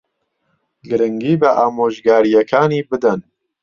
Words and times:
گرنگی 0.87 1.33
بە 1.41 1.49
ئامۆژگارییەکانی 1.57 2.87
بدەن. 2.89 3.19